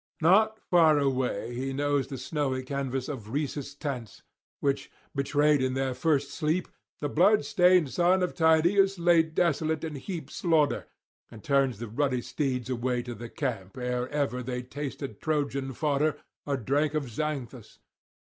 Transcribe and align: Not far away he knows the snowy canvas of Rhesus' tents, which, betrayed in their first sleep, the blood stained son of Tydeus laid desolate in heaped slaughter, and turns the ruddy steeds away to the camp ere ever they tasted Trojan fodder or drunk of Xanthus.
Not 0.19 0.57
far 0.67 0.97
away 0.97 1.53
he 1.53 1.73
knows 1.73 2.07
the 2.07 2.17
snowy 2.17 2.63
canvas 2.63 3.07
of 3.07 3.29
Rhesus' 3.29 3.75
tents, 3.75 4.23
which, 4.59 4.89
betrayed 5.13 5.61
in 5.61 5.75
their 5.75 5.93
first 5.93 6.31
sleep, 6.31 6.67
the 7.01 7.07
blood 7.07 7.45
stained 7.45 7.91
son 7.91 8.23
of 8.23 8.33
Tydeus 8.33 8.97
laid 8.97 9.35
desolate 9.35 9.83
in 9.83 9.93
heaped 9.97 10.31
slaughter, 10.31 10.87
and 11.29 11.43
turns 11.43 11.77
the 11.77 11.87
ruddy 11.87 12.23
steeds 12.23 12.67
away 12.67 13.03
to 13.03 13.13
the 13.13 13.29
camp 13.29 13.77
ere 13.77 14.09
ever 14.09 14.41
they 14.41 14.63
tasted 14.63 15.21
Trojan 15.21 15.71
fodder 15.71 16.17
or 16.47 16.57
drunk 16.57 16.95
of 16.95 17.07
Xanthus. 17.07 17.77